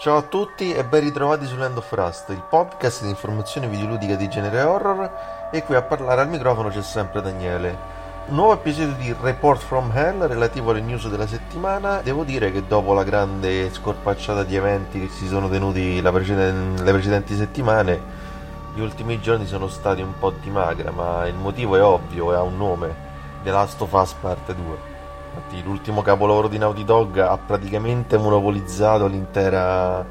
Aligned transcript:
Ciao 0.00 0.16
a 0.16 0.22
tutti 0.22 0.72
e 0.72 0.82
ben 0.82 1.02
ritrovati 1.02 1.44
su 1.44 1.56
Land 1.56 1.76
of 1.76 1.92
Rust, 1.92 2.30
il 2.30 2.42
podcast 2.48 3.02
di 3.02 3.10
informazione 3.10 3.68
videoludica 3.68 4.14
di 4.14 4.30
genere 4.30 4.62
horror 4.62 5.50
e 5.52 5.62
qui 5.62 5.74
a 5.74 5.82
parlare 5.82 6.22
al 6.22 6.30
microfono 6.30 6.70
c'è 6.70 6.80
sempre 6.80 7.20
Daniele. 7.20 7.76
Un 8.28 8.34
nuovo 8.36 8.54
episodio 8.54 8.94
di 8.94 9.14
Report 9.20 9.60
from 9.60 9.90
Hell 9.94 10.26
relativo 10.26 10.70
alle 10.70 10.80
news 10.80 11.06
della 11.06 11.26
settimana. 11.26 12.00
Devo 12.00 12.24
dire 12.24 12.50
che 12.50 12.66
dopo 12.66 12.94
la 12.94 13.04
grande 13.04 13.70
scorpacciata 13.70 14.42
di 14.42 14.56
eventi 14.56 15.00
che 15.00 15.08
si 15.12 15.26
sono 15.26 15.50
tenuti 15.50 16.00
preceden- 16.02 16.82
le 16.82 16.92
precedenti 16.92 17.36
settimane, 17.36 18.00
gli 18.72 18.80
ultimi 18.80 19.20
giorni 19.20 19.44
sono 19.44 19.68
stati 19.68 20.00
un 20.00 20.18
po' 20.18 20.30
di 20.30 20.48
magra, 20.48 20.92
ma 20.92 21.26
il 21.26 21.34
motivo 21.34 21.76
è 21.76 21.84
ovvio 21.84 22.32
e 22.32 22.36
ha 22.36 22.42
un 22.42 22.56
nome, 22.56 22.94
The 23.42 23.50
Last 23.50 23.78
of 23.82 23.92
Us 23.92 24.14
Parte 24.14 24.54
2. 24.54 24.89
Infatti 25.32 25.62
l'ultimo 25.62 26.02
capolavoro 26.02 26.48
di 26.48 26.58
Naughty 26.58 26.84
Dog 26.84 27.18
ha 27.18 27.38
praticamente 27.38 28.18
monopolizzato 28.18 29.06
l'intera, 29.06 30.04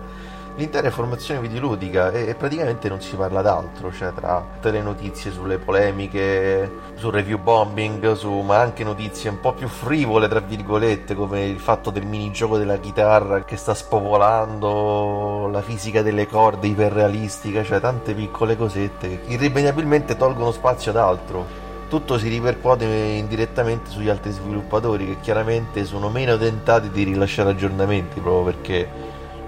l'intera 0.56 0.88
informazione 0.88 1.41
videoludica 1.41 2.09
e, 2.12 2.30
e, 2.30 2.35
praticamente 2.35 2.88
non 2.88 3.02
si 3.02 3.18
parla 3.18 3.41
d'altro, 3.41 3.91
cioè 3.91 4.13
tra 4.13 4.46
tutte 4.53 4.72
le 4.72 4.81
notizie 4.81 5.30
sulle 5.31 5.57
polemiche, 5.57 6.72
sul 6.96 7.12
review 7.12 7.38
bombing, 7.38 8.13
su, 8.13 8.31
ma 8.31 8.59
anche 8.59 8.85
notizie 8.85 9.30
un 9.30 9.41
po' 9.41 9.52
più 9.52 9.68
frivole, 9.68 10.30
tra 10.30 10.40
virgolette, 10.40 11.16
come 11.16 11.44
il 11.46 11.59
fatto 11.59 11.90
del 11.90 12.06
minigioco 12.06 12.57
della 12.57 12.78
chitarra 12.78 13.44
che 13.44 13.57
sta 13.57 13.74
spopolando 13.74 15.50
la 15.51 15.62
fisica 15.62 16.01
delle 16.01 16.28
corde 16.28 16.68
iperrealistica, 16.68 17.62
cioè 17.63 17.81
tante 17.81 18.13
piccole 18.13 18.56
cosette 18.56 19.22
che 19.22 19.34
irrimediabilmente 19.34 20.16
tolgono 20.16 20.51
spazio 20.51 20.91
ad 20.91 20.97
altro 20.97 21.68
tutto 21.90 22.20
si 22.20 22.30
ripercuote 22.30 22.86
indirettamente 22.86 23.90
sugli 23.90 24.10
altri 24.10 24.32
sviluppatori 24.32 25.08
che 25.08 25.18
chiaramente 25.20 25.84
sono 25.86 26.10
meno 26.10 26.38
tentati 26.38 26.90
di 26.92 27.04
rilasciare 27.04 27.50
aggiornamenti 27.50 28.20
proprio 28.20 28.44
perché 28.44 28.88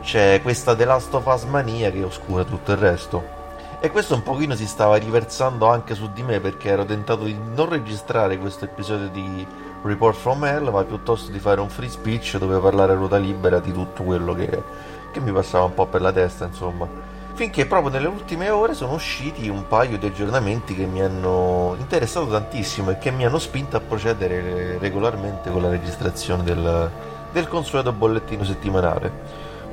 c'è 0.02 0.42
questa 0.42 0.76
The 0.76 0.86
Last 0.86 1.14
of 1.14 1.26
Us 1.28 1.44
mania 1.44 1.92
che 1.92 2.04
oscura 2.04 2.44
tutto 2.44 2.72
il 2.72 2.78
resto. 2.78 3.40
E 3.80 3.92
questo 3.92 4.16
un 4.16 4.24
pochino 4.24 4.56
si 4.56 4.66
stava 4.66 4.96
riversando 4.96 5.68
anche 5.68 5.94
su 5.94 6.12
di 6.12 6.24
me 6.24 6.40
perché 6.40 6.70
ero 6.70 6.84
tentato 6.84 7.24
di 7.24 7.38
non 7.54 7.70
registrare 7.70 8.38
questo 8.38 8.66
episodio 8.66 9.08
di 9.10 9.46
Report 9.84 10.18
from 10.18 10.44
Hell, 10.44 10.70
ma 10.72 10.84
piuttosto 10.84 11.32
di 11.32 11.40
fare 11.40 11.62
un 11.62 11.70
free 11.70 11.90
speech 11.90 12.38
dove 12.38 12.58
parlare 12.58 12.92
a 12.92 12.96
ruota 12.96 13.18
libera 13.18 13.60
di 13.60 13.72
tutto 13.72 14.04
quello 14.04 14.34
che, 14.34 14.64
che 15.12 15.20
mi 15.20 15.32
passava 15.32 15.66
un 15.66 15.74
po' 15.76 15.86
per 15.86 16.02
la 16.02 16.12
testa, 16.12 16.46
insomma 16.46 17.11
finché 17.34 17.66
proprio 17.66 17.92
nelle 17.92 18.08
ultime 18.08 18.50
ore 18.50 18.74
sono 18.74 18.94
usciti 18.94 19.48
un 19.48 19.68
paio 19.68 19.98
di 19.98 20.06
aggiornamenti 20.06 20.76
che 20.76 20.86
mi 20.86 21.02
hanno 21.02 21.76
interessato 21.80 22.28
tantissimo 22.28 22.92
e 22.92 22.98
che 22.98 23.12
mi 23.12 23.26
hanno 23.26 23.40
spinto 23.40 23.78
a 23.78 23.82
procedere 23.82 24.78
regolarmente 24.78 25.50
con 25.50 25.62
la 25.62 25.70
registrazione 25.70 26.44
del, 26.44 26.92
del 27.32 27.48
consueto 27.48 27.92
bollettino 27.92 28.44
settimanale. 28.44 29.12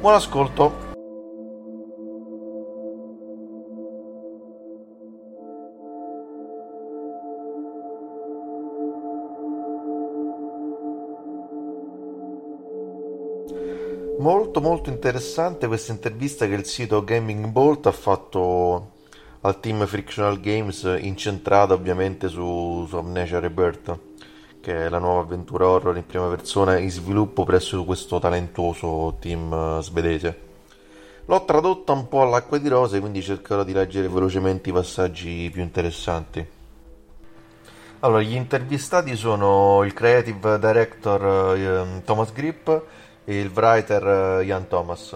Buon 0.01 0.15
ascolto! 0.15 0.88
Molto 14.19 14.61
molto 14.61 14.91
interessante 14.91 15.69
questa 15.69 15.93
intervista 15.93 16.49
che 16.49 16.55
il 16.55 16.65
sito 16.65 17.05
Gaming 17.05 17.47
Bolt 17.47 17.87
ha 17.87 17.93
fatto 17.93 18.91
al 19.43 19.61
team 19.61 19.87
Frictional 19.87 20.41
Games 20.41 20.83
incentrata 20.99 21.73
ovviamente 21.73 22.27
su, 22.27 22.85
su 22.89 22.97
Amnesia 22.97 23.39
Rebirth 23.39 23.97
che 24.61 24.87
è 24.87 24.89
la 24.89 24.99
nuova 24.99 25.21
avventura 25.21 25.69
horror 25.69 25.97
in 25.97 26.05
prima 26.05 26.27
persona 26.27 26.79
in 26.79 26.91
sviluppo 26.91 27.45
presso 27.45 27.85
questo 27.85 28.19
talentuoso 28.19 29.17
team 29.21 29.53
eh, 29.53 29.83
svedese. 29.83 30.41
L'ho 31.27 31.45
tradotta 31.45 31.93
un 31.93 32.09
po' 32.09 32.23
all'acqua 32.23 32.59
di 32.59 32.67
rose 32.67 32.99
quindi 32.99 33.23
cercherò 33.23 33.63
di 33.63 33.73
leggere 33.73 34.09
velocemente 34.09 34.71
i 34.71 34.73
passaggi 34.73 35.49
più 35.53 35.63
interessanti. 35.63 36.45
Allora, 38.01 38.23
gli 38.23 38.35
intervistati 38.35 39.15
sono 39.15 39.85
il 39.85 39.93
creative 39.93 40.59
director 40.59 41.57
eh, 41.57 42.03
Thomas 42.05 42.33
Grip 42.33 42.83
e 43.29 43.39
il 43.39 43.51
writer 43.53 44.43
Ian 44.43 44.63
eh, 44.63 44.69
Thomas. 44.69 45.15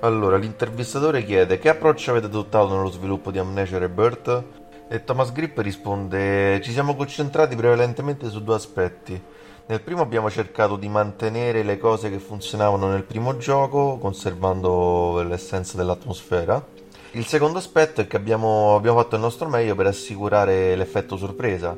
Allora, 0.00 0.38
l'intervistatore 0.38 1.22
chiede 1.22 1.58
che 1.58 1.68
approccio 1.68 2.12
avete 2.12 2.24
adottato 2.24 2.74
nello 2.74 2.90
sviluppo 2.90 3.30
di 3.30 3.38
Amnesia 3.38 3.76
Rebirth? 3.76 4.42
E 4.88 5.04
Thomas 5.04 5.30
Grip 5.30 5.58
risponde 5.58 6.62
ci 6.62 6.72
siamo 6.72 6.96
concentrati 6.96 7.54
prevalentemente 7.54 8.30
su 8.30 8.42
due 8.42 8.54
aspetti. 8.54 9.22
Nel 9.66 9.82
primo 9.82 10.00
abbiamo 10.00 10.30
cercato 10.30 10.76
di 10.76 10.88
mantenere 10.88 11.62
le 11.62 11.76
cose 11.76 12.08
che 12.08 12.18
funzionavano 12.18 12.88
nel 12.88 13.04
primo 13.04 13.36
gioco, 13.36 13.98
conservando 13.98 15.22
l'essenza 15.22 15.76
dell'atmosfera. 15.76 16.66
Il 17.12 17.26
secondo 17.26 17.58
aspetto 17.58 18.00
è 18.00 18.06
che 18.06 18.16
abbiamo, 18.16 18.74
abbiamo 18.74 18.98
fatto 18.98 19.16
il 19.16 19.20
nostro 19.20 19.46
meglio 19.50 19.74
per 19.74 19.86
assicurare 19.86 20.74
l'effetto 20.74 21.18
sorpresa. 21.18 21.76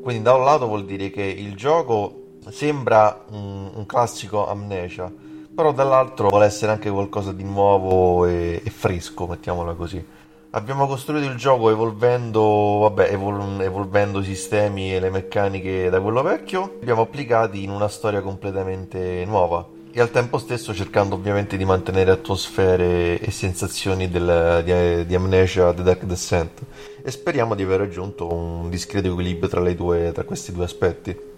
Quindi 0.00 0.22
da 0.22 0.34
un 0.34 0.44
lato 0.44 0.68
vuol 0.68 0.84
dire 0.84 1.10
che 1.10 1.22
il 1.22 1.56
gioco 1.56 2.23
sembra 2.50 3.24
un, 3.30 3.70
un 3.74 3.86
classico 3.86 4.48
amnesia, 4.48 5.12
però 5.54 5.72
dall'altro 5.72 6.28
vuole 6.28 6.46
essere 6.46 6.72
anche 6.72 6.90
qualcosa 6.90 7.32
di 7.32 7.44
nuovo 7.44 8.26
e, 8.26 8.60
e 8.64 8.70
fresco, 8.70 9.26
mettiamola 9.26 9.74
così. 9.74 10.04
Abbiamo 10.50 10.86
costruito 10.86 11.26
il 11.28 11.36
gioco 11.36 11.70
evolvendo, 11.70 12.78
vabbè, 12.82 13.10
evol- 13.10 13.60
evolvendo 13.60 14.22
sistemi 14.22 14.94
e 14.94 15.00
le 15.00 15.10
meccaniche 15.10 15.90
da 15.90 16.00
quello 16.00 16.22
vecchio, 16.22 16.78
abbiamo 16.80 17.02
applicati 17.02 17.64
in 17.64 17.70
una 17.70 17.88
storia 17.88 18.20
completamente 18.20 19.24
nuova 19.26 19.66
e 19.96 20.00
al 20.00 20.10
tempo 20.10 20.38
stesso 20.38 20.74
cercando 20.74 21.14
ovviamente 21.14 21.56
di 21.56 21.64
mantenere 21.64 22.10
atmosfere 22.10 23.18
e 23.20 23.30
sensazioni 23.30 24.08
del, 24.08 24.62
di, 24.64 25.06
di, 25.06 25.14
Amnesia 25.14 25.72
The 25.72 25.82
Dark 25.84 26.02
Descent 26.02 26.62
e 27.00 27.10
speriamo 27.12 27.54
di 27.54 27.62
aver 27.62 27.78
raggiunto 27.78 28.32
un 28.32 28.68
discreto 28.70 29.06
equilibrio 29.06 29.48
tra, 29.48 29.60
due, 29.72 30.10
tra 30.12 30.24
questi 30.24 30.50
due 30.52 30.64
aspetti. 30.64 31.33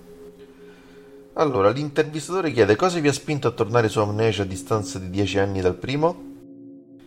Allora, 1.38 1.68
l'intervistatore 1.68 2.50
chiede 2.50 2.76
cosa 2.76 2.98
vi 2.98 3.08
ha 3.08 3.12
spinto 3.12 3.46
a 3.46 3.50
tornare 3.50 3.90
su 3.90 4.00
Amnesia 4.00 4.44
a 4.44 4.46
distanza 4.46 4.98
di 4.98 5.10
10 5.10 5.38
anni 5.38 5.60
dal 5.60 5.74
primo? 5.74 6.34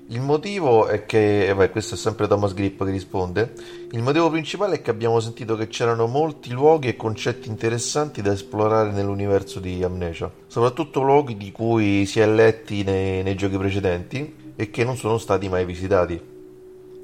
Il 0.10 0.22
motivo 0.22 0.86
è 0.86 1.08
che, 1.08 1.48
eh 1.48 1.56
beh, 1.56 1.72
questo 1.72 1.96
è 1.96 1.98
sempre 1.98 2.28
Thomas 2.28 2.54
Grip 2.54 2.86
che 2.86 2.92
risponde, 2.92 3.54
il 3.90 4.04
motivo 4.04 4.30
principale 4.30 4.76
è 4.76 4.82
che 4.84 4.92
abbiamo 4.92 5.20
sentito 5.20 5.56
che 5.56 5.68
c'erano 5.68 6.06
molti 6.06 6.52
luoghi 6.52 6.90
e 6.90 6.96
concetti 6.96 7.50
interessanti 7.50 8.22
da 8.22 8.32
esplorare 8.32 8.92
nell'universo 8.92 9.60
di 9.60 9.84
Amnesia, 9.84 10.32
soprattutto 10.46 11.02
luoghi 11.02 11.36
di 11.36 11.52
cui 11.52 12.06
si 12.06 12.20
è 12.20 12.28
letti 12.28 12.84
nei, 12.84 13.24
nei 13.24 13.36
giochi 13.36 13.58
precedenti 13.58 14.54
e 14.56 14.70
che 14.70 14.84
non 14.84 14.96
sono 14.96 15.18
stati 15.18 15.50
mai 15.50 15.66
visitati. 15.66 16.22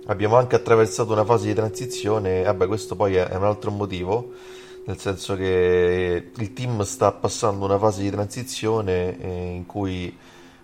Abbiamo 0.06 0.36
anche 0.36 0.58
attraversato 0.58 1.12
una 1.12 1.26
fase 1.26 1.48
di 1.48 1.56
transizione, 1.56 2.44
vabbè 2.44 2.68
questo 2.68 2.96
poi 2.96 3.16
è 3.16 3.36
un 3.36 3.46
altro 3.46 3.72
motivo, 3.72 4.34
nel 4.86 5.00
senso 5.00 5.36
che 5.36 6.32
il 6.36 6.54
team 6.54 6.82
sta 6.84 7.12
passando 7.12 7.66
una 7.66 7.80
fase 7.80 8.04
di 8.04 8.12
transizione 8.12 9.20
eh, 9.20 9.54
in 9.56 9.66
cui 9.66 10.16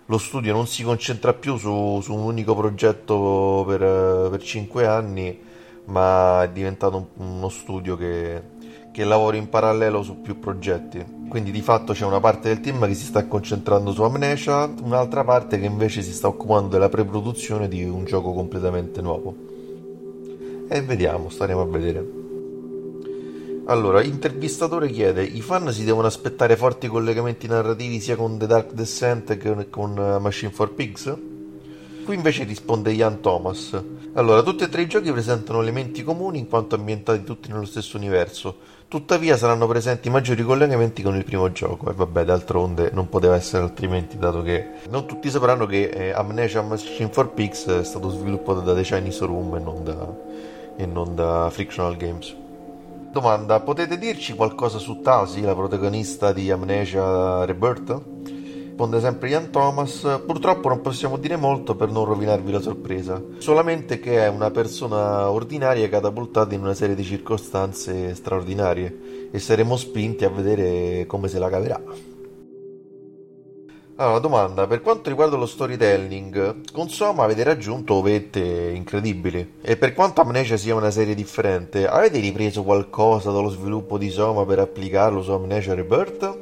lo 0.06 0.18
studio 0.18 0.52
non 0.52 0.66
si 0.66 0.82
concentra 0.84 1.32
più 1.32 1.56
su, 1.56 2.00
su 2.02 2.14
un 2.14 2.20
unico 2.20 2.54
progetto 2.54 3.64
per, 3.66 4.30
per 4.30 4.42
5 4.42 4.86
anni, 4.86 5.40
ma 5.86 6.42
è 6.44 6.50
diventato 6.50 7.10
uno 7.16 7.48
studio 7.48 7.96
che, 7.96 8.42
che 8.92 9.04
lavora 9.04 9.36
in 9.36 9.48
parallelo 9.48 10.02
su 10.02 10.20
più 10.20 10.38
progetti. 10.38 11.04
Quindi 11.28 11.50
di 11.50 11.62
fatto 11.62 11.92
c'è 11.92 12.04
una 12.04 12.20
parte 12.20 12.48
del 12.48 12.60
team 12.60 12.86
che 12.86 12.94
si 12.94 13.06
sta 13.06 13.26
concentrando 13.26 13.90
su 13.90 14.02
Amnesia, 14.02 14.72
un'altra 14.82 15.24
parte 15.24 15.58
che 15.58 15.66
invece 15.66 16.02
si 16.02 16.12
sta 16.12 16.28
occupando 16.28 16.68
della 16.68 16.88
pre-produzione 16.88 17.66
di 17.66 17.82
un 17.82 18.04
gioco 18.04 18.32
completamente 18.32 19.00
nuovo. 19.00 19.34
E 20.68 20.82
vediamo, 20.82 21.28
staremo 21.28 21.60
a 21.60 21.66
vedere. 21.66 22.21
Allora, 23.66 24.02
intervistatore 24.02 24.90
chiede: 24.90 25.22
i 25.22 25.40
fan 25.40 25.72
si 25.72 25.84
devono 25.84 26.08
aspettare 26.08 26.56
forti 26.56 26.88
collegamenti 26.88 27.46
narrativi 27.46 28.00
sia 28.00 28.16
con 28.16 28.36
The 28.36 28.46
Dark 28.46 28.72
Descent 28.72 29.36
che 29.36 29.70
con 29.70 29.96
eh, 29.96 30.18
Machine 30.18 30.50
for 30.50 30.72
Pigs? 30.72 31.16
Qui 32.04 32.14
invece 32.14 32.42
risponde 32.42 32.90
Ian 32.90 33.20
Thomas. 33.20 33.80
Allora, 34.14 34.42
tutti 34.42 34.64
e 34.64 34.68
tre 34.68 34.82
i 34.82 34.88
giochi 34.88 35.12
presentano 35.12 35.62
elementi 35.62 36.02
comuni 36.02 36.40
in 36.40 36.48
quanto 36.48 36.74
ambientati 36.74 37.22
tutti 37.22 37.48
nello 37.50 37.64
stesso 37.64 37.96
universo, 37.96 38.56
tuttavia 38.88 39.36
saranno 39.36 39.68
presenti 39.68 40.10
maggiori 40.10 40.42
collegamenti 40.42 41.00
con 41.00 41.14
il 41.14 41.24
primo 41.24 41.52
gioco, 41.52 41.88
e 41.88 41.94
vabbè, 41.94 42.24
d'altronde 42.24 42.90
non 42.92 43.08
poteva 43.08 43.36
essere 43.36 43.62
altrimenti, 43.62 44.18
dato 44.18 44.42
che 44.42 44.70
non 44.90 45.06
tutti 45.06 45.30
sapranno 45.30 45.66
che 45.66 45.84
eh, 45.84 46.10
Amnesia 46.10 46.60
Machine 46.62 47.10
for 47.12 47.30
Pigs 47.30 47.66
è 47.66 47.84
stato 47.84 48.10
sviluppato 48.10 48.60
da 48.60 48.74
The 48.74 48.82
Chinese 48.82 49.24
Room 49.24 49.54
e 49.54 49.60
non 49.60 49.84
da, 49.84 50.14
e 50.76 50.84
non 50.84 51.14
da 51.14 51.48
Frictional 51.50 51.96
Games. 51.96 52.40
Domanda, 53.12 53.60
potete 53.60 53.98
dirci 53.98 54.32
qualcosa 54.32 54.78
su 54.78 55.00
Tasi, 55.02 55.42
la 55.42 55.54
protagonista 55.54 56.32
di 56.32 56.50
Amnesia 56.50 57.44
Rebirth? 57.44 58.00
Risponde 58.68 59.00
sempre 59.00 59.28
Ian 59.28 59.50
Thomas, 59.50 60.22
purtroppo 60.24 60.68
non 60.68 60.80
possiamo 60.80 61.18
dire 61.18 61.36
molto 61.36 61.76
per 61.76 61.90
non 61.90 62.06
rovinarvi 62.06 62.50
la 62.50 62.62
sorpresa, 62.62 63.22
solamente 63.36 64.00
che 64.00 64.24
è 64.24 64.28
una 64.28 64.50
persona 64.50 65.30
ordinaria 65.30 65.90
catapultata 65.90 66.54
in 66.54 66.62
una 66.62 66.72
serie 66.72 66.94
di 66.94 67.04
circostanze 67.04 68.14
straordinarie 68.14 69.28
e 69.30 69.38
saremo 69.38 69.76
spinti 69.76 70.24
a 70.24 70.30
vedere 70.30 71.04
come 71.06 71.28
se 71.28 71.38
la 71.38 71.50
caverà. 71.50 71.80
Allora, 73.96 74.20
domanda, 74.20 74.66
per 74.66 74.80
quanto 74.80 75.10
riguarda 75.10 75.36
lo 75.36 75.44
storytelling, 75.44 76.72
con 76.72 76.88
Soma 76.88 77.24
avete 77.24 77.42
raggiunto 77.42 78.00
vette 78.00 78.40
incredibili. 78.74 79.56
E 79.60 79.76
per 79.76 79.92
quanto 79.92 80.22
Amnesia 80.22 80.56
sia 80.56 80.74
una 80.74 80.90
serie 80.90 81.14
differente, 81.14 81.86
avete 81.86 82.18
ripreso 82.18 82.62
qualcosa 82.62 83.30
dallo 83.30 83.50
sviluppo 83.50 83.98
di 83.98 84.08
Soma 84.08 84.46
per 84.46 84.60
applicarlo 84.60 85.22
su 85.22 85.30
Amnesia 85.32 85.74
Rebirth? 85.74 86.38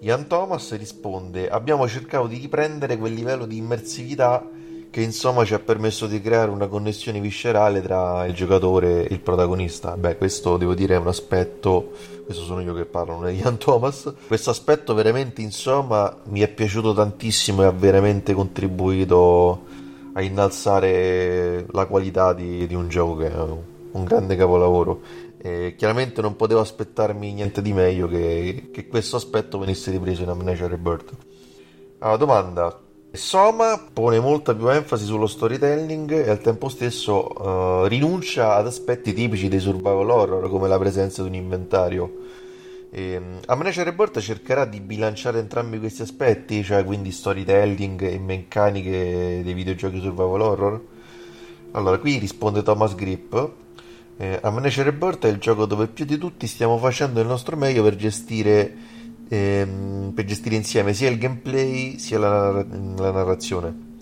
Ian 0.00 0.26
Thomas 0.26 0.76
risponde, 0.76 1.48
abbiamo 1.48 1.86
cercato 1.88 2.26
di 2.26 2.38
riprendere 2.38 2.98
quel 2.98 3.14
livello 3.14 3.46
di 3.46 3.56
immersività 3.56 4.46
che 4.90 5.00
insomma 5.00 5.44
ci 5.44 5.54
ha 5.54 5.58
permesso 5.58 6.06
di 6.06 6.20
creare 6.20 6.50
una 6.50 6.68
connessione 6.68 7.20
viscerale 7.20 7.80
tra 7.80 8.26
il 8.26 8.34
giocatore 8.34 9.08
e 9.08 9.12
il 9.14 9.20
protagonista. 9.20 9.96
Beh, 9.96 10.16
questo 10.16 10.56
devo 10.56 10.74
dire 10.74 10.94
è 10.94 10.98
un 10.98 11.08
aspetto, 11.08 11.92
questo 12.24 12.42
sono 12.42 12.60
io 12.60 12.74
che 12.74 12.86
parlo, 12.86 13.14
non 13.14 13.26
è 13.26 13.30
Ian 13.30 13.58
Thomas. 13.58 14.12
Questo 14.26 14.50
aspetto 14.50 14.94
veramente 14.94 15.42
insomma 15.42 16.16
mi 16.24 16.40
è 16.40 16.48
piaciuto 16.48 16.94
tantissimo 16.94 17.62
e 17.62 17.66
ha 17.66 17.70
veramente 17.70 18.32
contribuito 18.32 19.64
a 20.14 20.22
innalzare 20.22 21.66
la 21.70 21.86
qualità 21.86 22.32
di, 22.32 22.66
di 22.66 22.74
un 22.74 22.88
gioco 22.88 23.16
che 23.16 23.30
è 23.30 23.36
un 23.36 24.04
grande 24.04 24.36
capolavoro. 24.36 25.00
E 25.38 25.74
chiaramente 25.76 26.22
non 26.22 26.36
potevo 26.36 26.60
aspettarmi 26.60 27.34
niente 27.34 27.60
di 27.60 27.72
meglio 27.74 28.08
che, 28.08 28.70
che 28.72 28.86
questo 28.86 29.16
aspetto 29.16 29.58
venisse 29.58 29.90
ripreso 29.90 30.22
in 30.22 30.30
Amnesia 30.30 30.66
Rebirth. 30.66 31.12
Allora, 31.98 32.16
domanda, 32.16 32.80
Soma 33.14 33.80
pone 33.92 34.18
molta 34.18 34.56
più 34.56 34.66
enfasi 34.66 35.04
sullo 35.04 35.28
storytelling 35.28 36.10
e 36.10 36.30
al 36.30 36.40
tempo 36.40 36.68
stesso 36.68 37.30
uh, 37.30 37.86
rinuncia 37.86 38.56
ad 38.56 38.66
aspetti 38.66 39.12
tipici 39.12 39.46
dei 39.46 39.60
survival 39.60 40.10
horror 40.10 40.50
come 40.50 40.66
la 40.66 40.76
presenza 40.80 41.22
di 41.22 41.28
un 41.28 41.34
inventario. 41.36 42.12
E, 42.90 43.16
um, 43.16 43.38
Amnesia 43.46 43.84
Rebirth 43.84 44.18
cercherà 44.18 44.64
di 44.64 44.80
bilanciare 44.80 45.38
entrambi 45.38 45.78
questi 45.78 46.02
aspetti, 46.02 46.64
cioè 46.64 46.82
quindi 46.82 47.12
storytelling 47.12 48.02
e 48.02 48.18
meccaniche 48.18 49.42
dei 49.44 49.54
videogiochi 49.54 50.00
survival 50.00 50.40
horror. 50.40 50.82
Allora, 51.70 51.98
qui 51.98 52.18
risponde 52.18 52.64
Thomas 52.64 52.96
Grip. 52.96 53.50
Eh, 54.16 54.40
Amnesia 54.42 54.82
Rebirth 54.82 55.24
è 55.26 55.28
il 55.28 55.38
gioco 55.38 55.66
dove 55.66 55.86
più 55.86 56.04
di 56.04 56.18
tutti 56.18 56.48
stiamo 56.48 56.78
facendo 56.78 57.20
il 57.20 57.28
nostro 57.28 57.56
meglio 57.56 57.84
per 57.84 57.94
gestire 57.94 58.74
ehm, 59.28 60.12
per 60.14 60.24
gestire 60.24 60.56
insieme 60.56 60.94
sia 60.94 61.10
il 61.10 61.18
gameplay 61.18 61.98
sia 61.98 62.18
la, 62.18 62.50
la 62.52 63.10
narrazione. 63.10 63.92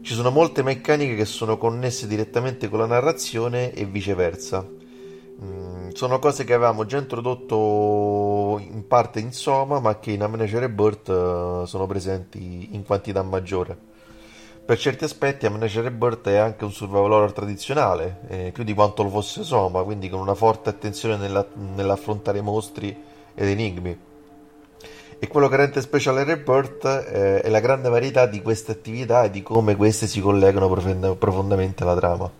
Ci 0.00 0.14
sono 0.14 0.30
molte 0.30 0.62
meccaniche 0.62 1.16
che 1.16 1.24
sono 1.24 1.58
connesse 1.58 2.06
direttamente 2.06 2.68
con 2.68 2.78
la 2.78 2.86
narrazione 2.86 3.72
e 3.74 3.84
viceversa. 3.84 4.66
Mm, 5.40 5.90
sono 5.90 6.18
cose 6.18 6.44
che 6.44 6.54
avevamo 6.54 6.84
già 6.86 6.96
introdotto 6.96 8.58
in 8.58 8.86
parte 8.86 9.20
in 9.20 9.32
Soma, 9.32 9.80
ma 9.80 9.98
che 9.98 10.12
in 10.12 10.22
Amnesia 10.22 10.60
Rebirth 10.60 11.08
uh, 11.08 11.64
sono 11.66 11.86
presenti 11.86 12.70
in 12.72 12.84
quantità 12.84 13.22
maggiore. 13.22 13.76
Per 14.64 14.78
certi 14.78 15.04
aspetti 15.04 15.46
Amnesia 15.46 15.82
Rebirth 15.82 16.28
è 16.28 16.36
anche 16.36 16.64
un 16.64 16.72
survival 16.72 17.12
horror 17.12 17.32
tradizionale, 17.32 18.20
eh, 18.28 18.50
più 18.52 18.64
di 18.64 18.74
quanto 18.74 19.02
lo 19.02 19.10
fosse 19.10 19.42
Soma, 19.42 19.82
quindi 19.82 20.08
con 20.08 20.20
una 20.20 20.34
forte 20.34 20.70
attenzione 20.70 21.16
nella, 21.16 21.46
nell'affrontare 21.74 22.40
mostri 22.40 22.88
ed 23.34 23.46
enigmi. 23.46 24.07
E 25.20 25.26
quello 25.26 25.48
che 25.48 25.56
rende 25.56 25.80
speciale 25.80 26.22
Rebirth 26.24 26.84
eh, 26.84 27.40
è 27.40 27.48
la 27.48 27.60
grande 27.60 27.88
varietà 27.88 28.26
di 28.26 28.40
queste 28.40 28.72
attività 28.72 29.24
e 29.24 29.30
di 29.30 29.42
come 29.42 29.74
queste 29.74 30.06
si 30.06 30.20
collegano 30.20 30.68
profond- 30.68 31.16
profondamente 31.16 31.82
alla 31.82 31.96
trama. 31.96 32.30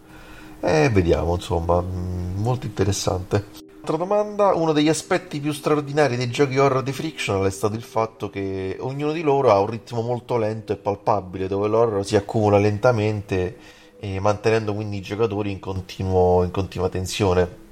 E 0.61 0.89
vediamo, 0.89 1.35
insomma, 1.35 1.81
mm, 1.81 2.41
molto 2.41 2.67
interessante. 2.67 3.67
Altra 3.79 3.97
domanda, 3.97 4.55
uno 4.55 4.73
degli 4.73 4.89
aspetti 4.89 5.41
più 5.41 5.53
straordinari 5.53 6.17
dei 6.17 6.31
giochi 6.31 6.59
horror 6.59 6.83
di 6.83 6.93
Frictional 6.93 7.47
è 7.47 7.51
stato 7.51 7.75
il 7.75 7.83
fatto 7.83 8.29
che 8.29 8.77
ognuno 8.79 9.13
di 9.13 9.23
loro 9.23 9.51
ha 9.51 9.59
un 9.59 9.67
ritmo 9.71 10.03
molto 10.03 10.37
lento 10.37 10.73
e 10.73 10.77
palpabile, 10.77 11.49
dove 11.49 11.69
l'horror 11.69 12.05
si 12.05 12.15
accumula 12.15 12.59
lentamente 12.59 13.57
mantenendo 14.21 14.75
quindi 14.75 14.99
i 14.99 15.01
giocatori 15.01 15.51
in, 15.51 15.59
continuo, 15.59 16.45
in 16.45 16.51
continua 16.51 16.89
tensione. 16.89 17.67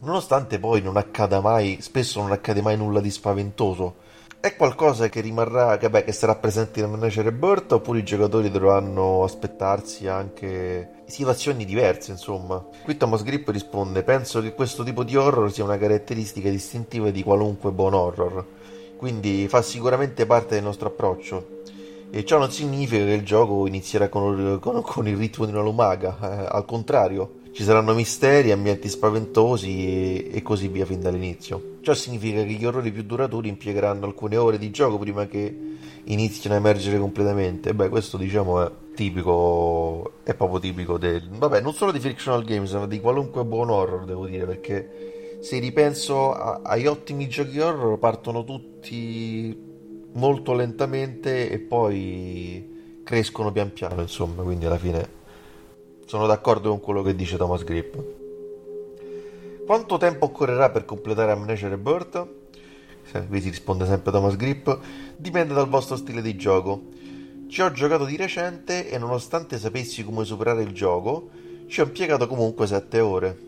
Nonostante 0.00 0.58
poi 0.58 0.82
non 0.82 0.96
accada 0.96 1.40
mai, 1.40 1.78
spesso 1.80 2.20
non 2.20 2.30
accade 2.30 2.60
mai 2.60 2.76
nulla 2.76 3.00
di 3.00 3.10
spaventoso, 3.10 3.94
è 4.44 4.56
qualcosa 4.56 5.08
che 5.08 5.22
rimarrà, 5.22 5.78
che, 5.78 5.88
beh, 5.88 6.04
che 6.04 6.12
sarà 6.12 6.34
presente 6.34 6.80
in 6.80 6.90
Manager 6.90 7.24
Rebirth 7.24 7.72
oppure 7.72 8.00
i 8.00 8.04
giocatori 8.04 8.50
dovranno 8.50 9.24
aspettarsi 9.24 10.06
anche 10.06 11.00
situazioni 11.06 11.64
diverse, 11.64 12.10
insomma. 12.10 12.62
Qui 12.82 12.98
Thomas 12.98 13.22
Grip 13.22 13.48
risponde: 13.48 14.02
Penso 14.02 14.42
che 14.42 14.52
questo 14.52 14.82
tipo 14.82 15.02
di 15.02 15.16
horror 15.16 15.50
sia 15.50 15.64
una 15.64 15.78
caratteristica 15.78 16.50
distintiva 16.50 17.08
di 17.08 17.22
qualunque 17.22 17.70
buon 17.70 17.94
horror, 17.94 18.44
quindi 18.98 19.48
fa 19.48 19.62
sicuramente 19.62 20.26
parte 20.26 20.56
del 20.56 20.64
nostro 20.64 20.88
approccio. 20.88 21.62
E 22.10 22.22
ciò 22.26 22.36
non 22.36 22.50
significa 22.50 23.02
che 23.02 23.12
il 23.12 23.24
gioco 23.24 23.66
inizierà 23.66 24.10
con, 24.10 24.58
con, 24.60 24.82
con 24.82 25.08
il 25.08 25.16
ritmo 25.16 25.46
di 25.46 25.52
una 25.52 25.62
lumaca, 25.62 26.18
eh, 26.20 26.46
al 26.50 26.66
contrario 26.66 27.36
ci 27.54 27.62
saranno 27.62 27.94
misteri, 27.94 28.50
ambienti 28.50 28.88
spaventosi 28.88 29.86
e, 29.86 30.30
e 30.32 30.42
così 30.42 30.66
via 30.66 30.84
fin 30.84 31.00
dall'inizio. 31.00 31.76
Ciò 31.82 31.94
significa 31.94 32.42
che 32.42 32.50
gli 32.50 32.64
orrori 32.64 32.90
più 32.90 33.04
duraturi 33.04 33.48
impiegheranno 33.48 34.06
alcune 34.06 34.36
ore 34.36 34.58
di 34.58 34.72
gioco 34.72 34.98
prima 34.98 35.26
che 35.28 35.56
iniziano 36.02 36.56
a 36.56 36.58
emergere 36.58 36.98
completamente. 36.98 37.72
Beh, 37.72 37.90
questo 37.90 38.16
diciamo 38.16 38.60
è 38.60 38.70
tipico, 38.96 40.14
è 40.24 40.34
proprio 40.34 40.58
tipico 40.58 40.98
del... 40.98 41.28
Vabbè, 41.28 41.60
non 41.60 41.72
solo 41.74 41.92
di 41.92 42.00
Frictional 42.00 42.42
Games, 42.42 42.72
ma 42.72 42.88
di 42.88 42.98
qualunque 42.98 43.44
buon 43.44 43.70
horror, 43.70 44.04
devo 44.04 44.26
dire, 44.26 44.46
perché 44.46 45.38
se 45.40 45.56
ripenso 45.60 46.32
a, 46.32 46.60
agli 46.64 46.86
ottimi 46.86 47.28
giochi 47.28 47.60
horror 47.60 48.00
partono 48.00 48.42
tutti 48.42 49.56
molto 50.14 50.54
lentamente 50.54 51.48
e 51.48 51.60
poi 51.60 53.00
crescono 53.04 53.52
pian 53.52 53.72
piano, 53.72 54.00
insomma, 54.00 54.42
quindi 54.42 54.66
alla 54.66 54.78
fine 54.78 55.22
sono 56.06 56.26
d'accordo 56.26 56.68
con 56.70 56.80
quello 56.80 57.02
che 57.02 57.14
dice 57.14 57.36
Thomas 57.36 57.64
Grip. 57.64 58.02
Quanto 59.64 59.96
tempo 59.96 60.26
occorrerà 60.26 60.70
per 60.70 60.84
completare 60.84 61.32
Amnesia 61.32 61.68
Rebirth? 61.68 62.28
Qui 63.28 63.40
si 63.40 63.48
risponde 63.48 63.86
sempre 63.86 64.12
Thomas 64.12 64.36
Grip. 64.36 64.78
Dipende 65.16 65.54
dal 65.54 65.68
vostro 65.68 65.96
stile 65.96 66.20
di 66.20 66.36
gioco. 66.36 66.82
Ci 67.48 67.62
ho 67.62 67.70
giocato 67.72 68.04
di 68.04 68.16
recente 68.16 68.90
e 68.90 68.98
nonostante 68.98 69.58
sapessi 69.58 70.04
come 70.04 70.24
superare 70.24 70.62
il 70.62 70.72
gioco, 70.72 71.30
ci 71.66 71.80
ho 71.80 71.84
impiegato 71.84 72.26
comunque 72.26 72.66
7 72.66 73.00
ore. 73.00 73.38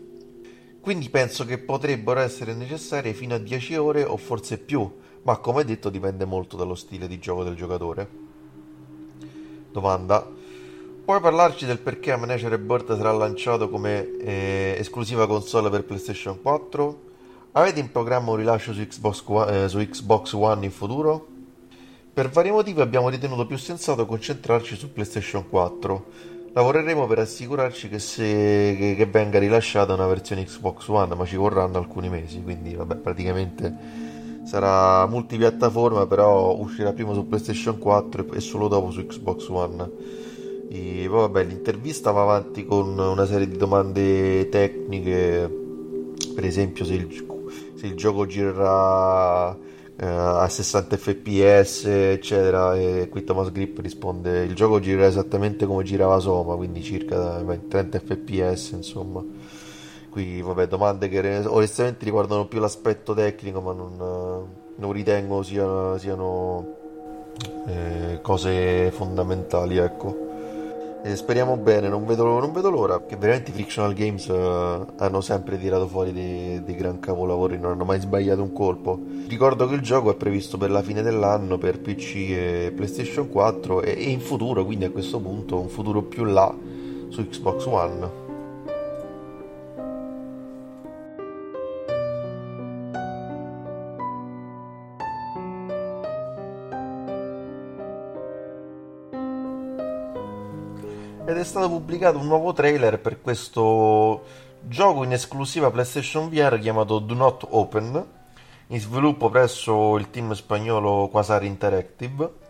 Quindi 0.79 1.09
penso 1.09 1.45
che 1.45 1.57
potrebbero 1.57 2.21
essere 2.21 2.53
necessarie 2.53 3.13
fino 3.13 3.35
a 3.35 3.39
10 3.39 3.75
ore 3.75 4.03
o 4.03 4.15
forse 4.15 4.57
più, 4.57 4.89
ma 5.23 5.37
come 5.37 5.65
detto 5.65 5.89
dipende 5.89 6.23
molto 6.25 6.55
dallo 6.55 6.75
stile 6.75 7.07
di 7.07 7.19
gioco 7.19 7.43
del 7.43 7.55
giocatore. 7.55 8.09
Domanda: 9.71 10.25
Puoi 11.07 11.21
parlarci 11.21 11.65
del 11.65 11.79
perché 11.79 12.11
Amnesia 12.11 12.49
Rebirth 12.49 12.93
sarà 12.97 13.13
lanciato 13.13 13.69
come 13.69 14.17
eh, 14.17 14.75
esclusiva 14.77 15.25
console 15.25 15.69
per 15.69 15.85
PlayStation 15.85 16.41
4? 16.41 17.01
Avete 17.53 17.79
in 17.79 17.89
programma 17.91 18.31
un 18.31 18.35
rilascio 18.35 18.73
su 18.73 18.85
Xbox, 18.85 19.23
One, 19.25 19.63
eh, 19.63 19.69
su 19.69 19.77
Xbox 19.77 20.33
One 20.33 20.65
in 20.65 20.71
futuro? 20.71 21.27
Per 22.13 22.27
vari 22.27 22.51
motivi 22.51 22.81
abbiamo 22.81 23.07
ritenuto 23.07 23.45
più 23.45 23.57
sensato 23.57 24.05
concentrarci 24.05 24.75
su 24.75 24.91
PlayStation 24.91 25.47
4. 25.47 26.05
Lavoreremo 26.51 27.07
per 27.07 27.19
assicurarci 27.19 27.87
che, 27.87 27.99
se, 27.99 28.75
che, 28.77 28.95
che 28.97 29.05
venga 29.05 29.39
rilasciata 29.39 29.93
una 29.93 30.07
versione 30.07 30.43
Xbox 30.43 30.89
One, 30.89 31.15
ma 31.15 31.23
ci 31.23 31.37
vorranno 31.37 31.77
alcuni 31.77 32.09
mesi, 32.09 32.43
quindi 32.43 32.75
vabbè, 32.75 32.95
praticamente 32.97 33.73
sarà 34.43 35.07
multipiattaforma, 35.07 36.05
però 36.05 36.53
uscirà 36.57 36.91
prima 36.91 37.13
su 37.13 37.25
PlayStation 37.25 37.77
4 37.77 38.33
e 38.33 38.41
solo 38.41 38.67
dopo 38.67 38.91
su 38.91 39.05
Xbox 39.05 39.47
One. 39.47 40.25
E 40.69 41.07
vabbè, 41.07 41.43
l'intervista 41.43 42.11
va 42.11 42.23
avanti 42.23 42.65
con 42.65 42.97
una 42.97 43.25
serie 43.25 43.47
di 43.47 43.57
domande 43.57 44.49
tecniche, 44.49 45.49
per 46.35 46.43
esempio 46.43 46.83
se 46.83 46.93
il, 46.93 47.25
se 47.75 47.85
il 47.85 47.95
gioco 47.95 48.25
girerà 48.25 49.55
eh, 49.99 50.05
a 50.05 50.47
60 50.47 50.97
fps, 50.97 51.85
eccetera. 51.85 52.75
E 52.75 53.07
qui 53.09 53.23
Thomas 53.23 53.51
Grip 53.51 53.79
risponde: 53.79 54.43
Il 54.43 54.55
gioco 54.55 54.79
girerà 54.79 55.07
esattamente 55.07 55.65
come 55.65 55.83
girava 55.83 56.19
Soma, 56.19 56.55
quindi 56.55 56.83
circa 56.83 57.41
30 57.43 57.99
fps, 57.99 58.71
insomma. 58.71 59.23
Qui, 60.09 60.41
vabbè, 60.41 60.67
domande 60.67 61.09
che 61.09 61.43
onestamente 61.45 62.03
riguardano 62.05 62.47
più 62.47 62.59
l'aspetto 62.59 63.13
tecnico, 63.13 63.61
ma 63.61 63.73
non, 63.73 64.47
non 64.75 64.91
ritengo 64.91 65.43
siano, 65.43 65.97
siano 65.97 66.75
eh, 67.67 68.19
cose 68.21 68.91
fondamentali, 68.91 69.77
ecco. 69.77 70.26
E 71.03 71.15
speriamo 71.15 71.55
bene, 71.57 71.87
non 71.87 72.05
vedo, 72.05 72.39
non 72.39 72.51
vedo, 72.51 72.69
l'ora, 72.69 73.01
che 73.05 73.15
veramente 73.15 73.51
i 73.51 73.53
Frictional 73.53 73.93
Games 73.93 74.25
uh, 74.27 74.85
hanno 74.97 75.21
sempre 75.21 75.57
tirato 75.57 75.87
fuori 75.87 76.11
dei, 76.11 76.63
dei, 76.63 76.75
gran 76.75 76.99
capolavori, 76.99 77.57
non 77.57 77.71
hanno 77.71 77.85
mai 77.85 77.99
sbagliato 77.99 78.41
un 78.41 78.51
colpo. 78.51 78.99
Ricordo 79.27 79.67
che 79.67 79.75
il 79.75 79.81
gioco 79.81 80.11
è 80.11 80.15
previsto 80.15 80.57
per 80.57 80.71
la 80.71 80.81
fine 80.81 81.01
dell'anno 81.01 81.57
per 81.57 81.79
PC 81.79 82.15
e 82.15 82.73
PlayStation 82.75 83.29
4 83.29 83.83
e, 83.83 83.91
e 83.91 84.09
in 84.09 84.19
futuro, 84.19 84.65
quindi 84.65 84.85
a 84.85 84.91
questo 84.91 85.19
punto 85.19 85.59
un 85.59 85.69
futuro 85.69 86.01
più 86.01 86.25
là 86.25 86.53
su 87.09 87.25
Xbox 87.25 87.65
One. 87.65 88.26
Stato 101.47 101.69
pubblicato 101.69 102.17
un 102.17 102.27
nuovo 102.27 102.51
trailer 102.51 102.99
per 102.99 103.21
questo 103.21 104.25
gioco 104.67 105.05
in 105.05 105.13
esclusiva 105.13 105.71
PlayStation 105.71 106.29
VR 106.29 106.59
chiamato 106.59 106.99
Do 106.99 107.13
Not 107.13 107.47
Open, 107.51 108.05
in 108.67 108.79
sviluppo 108.79 109.29
presso 109.29 109.95
il 109.97 110.09
team 110.09 110.33
spagnolo 110.33 111.07
Quasar 111.07 111.43
Interactive. 111.45 112.45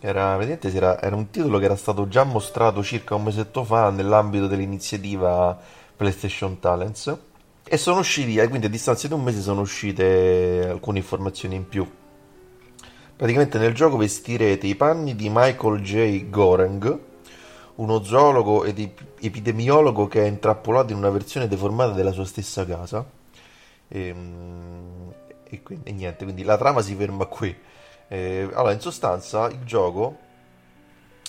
Era, 0.00 0.36
vedete, 0.36 0.74
era, 0.74 1.00
era 1.00 1.14
un 1.14 1.30
titolo 1.30 1.58
che 1.58 1.66
era 1.66 1.76
stato 1.76 2.08
già 2.08 2.24
mostrato 2.24 2.82
circa 2.82 3.14
un 3.14 3.22
mesetto 3.22 3.62
fa 3.62 3.90
nell'ambito 3.90 4.48
dell'iniziativa 4.48 5.56
PlayStation 5.96 6.58
Talents 6.58 7.18
e 7.62 7.76
sono 7.76 8.00
usciti, 8.00 8.36
eh, 8.36 8.48
quindi 8.48 8.66
a 8.66 8.70
distanza 8.70 9.06
di 9.06 9.14
un 9.14 9.22
mese 9.22 9.42
sono 9.42 9.60
uscite 9.60 10.66
alcune 10.68 10.98
informazioni 10.98 11.54
in 11.54 11.68
più. 11.68 11.88
Praticamente 13.14 13.58
nel 13.58 13.74
gioco 13.74 13.96
vestirete 13.96 14.66
i 14.66 14.74
panni 14.74 15.14
di 15.14 15.28
Michael 15.30 15.80
J. 15.82 16.28
Goreng, 16.30 17.09
uno 17.80 18.02
zoologo 18.02 18.64
ed 18.64 18.78
epidemiologo 19.20 20.06
che 20.06 20.22
è 20.22 20.26
intrappolato 20.26 20.92
in 20.92 20.98
una 20.98 21.10
versione 21.10 21.48
deformata 21.48 21.92
della 21.92 22.12
sua 22.12 22.24
stessa 22.24 22.64
casa. 22.66 23.04
E, 23.88 24.06
ehm, 24.06 25.12
e, 25.44 25.62
quindi, 25.62 25.90
e 25.90 25.92
niente, 25.92 26.24
quindi 26.24 26.44
la 26.44 26.56
trama 26.56 26.82
si 26.82 26.94
ferma 26.94 27.24
qui. 27.24 27.56
E, 28.08 28.48
allora, 28.52 28.72
in 28.72 28.80
sostanza, 28.80 29.48
il 29.48 29.64
gioco 29.64 30.28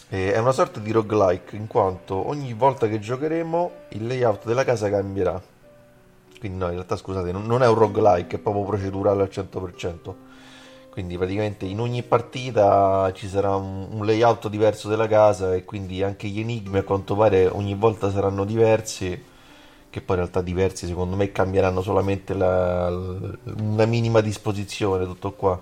è 0.09 0.37
una 0.37 0.51
sorta 0.51 0.81
di 0.81 0.91
roguelike, 0.91 1.55
in 1.55 1.67
quanto 1.67 2.27
ogni 2.27 2.53
volta 2.53 2.87
che 2.87 2.99
giocheremo 2.99 3.71
il 3.89 4.07
layout 4.07 4.45
della 4.45 4.65
casa 4.65 4.89
cambierà. 4.89 5.41
Quindi 6.37 6.57
no, 6.57 6.65
in 6.65 6.73
realtà 6.73 6.97
scusate, 6.97 7.31
non 7.31 7.63
è 7.63 7.67
un 7.67 7.75
roguelike, 7.75 8.35
è 8.35 8.39
proprio 8.39 8.65
procedurale 8.65 9.21
al 9.21 9.29
100%. 9.31 10.15
Quindi 10.91 11.17
praticamente 11.17 11.63
in 11.63 11.79
ogni 11.79 12.03
partita 12.03 13.09
ci 13.13 13.29
sarà 13.29 13.55
un, 13.55 13.87
un, 13.91 14.05
layout 14.05 14.49
diverso 14.49 14.89
della 14.89 15.07
casa 15.07 15.55
e 15.55 15.63
quindi 15.63 16.03
anche 16.03 16.27
gli 16.27 16.41
enigmi 16.41 16.79
a 16.79 16.83
quanto 16.83 17.15
pare 17.15 17.47
ogni 17.47 17.75
volta 17.75 18.11
saranno 18.11 18.43
diversi, 18.43 19.07
che 19.89 20.01
poi 20.01 20.17
in 20.17 20.21
realtà 20.23 20.41
diversi 20.41 20.87
secondo 20.87 21.15
me 21.15 21.31
cambieranno 21.31 21.81
solamente 21.81 22.33
la, 22.33 22.89
una 22.89 23.85
minima 23.85 24.19
disposizione, 24.19 25.05
tutto 25.05 25.31
qua. 25.31 25.57